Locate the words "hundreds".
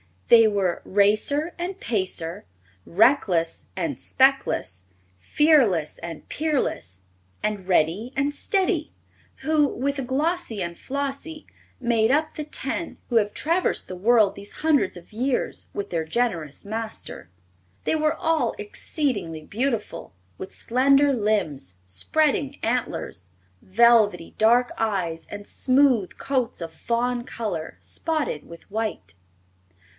14.63-14.95